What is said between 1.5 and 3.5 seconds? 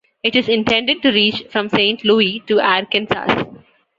from Saint Louis to Arkansas.